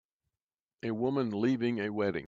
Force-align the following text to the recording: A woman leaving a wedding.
A 0.81 0.89
woman 0.89 1.29
leaving 1.29 1.77
a 1.79 1.91
wedding. 1.91 2.19